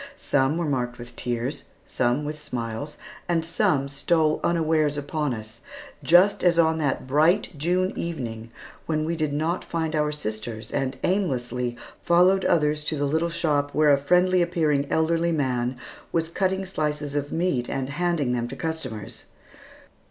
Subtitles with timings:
[0.17, 2.97] Some were marked with tears, some with smiles,
[3.29, 5.61] and some stole unawares upon us,
[6.01, 8.49] just as on that bright June evening,
[8.87, 13.75] when we did not find our sisters, and aimlessly followed others to the little shop
[13.75, 15.77] where a friendly appearing elderly man
[16.11, 19.25] was cutting slices of meat and handing them to customers.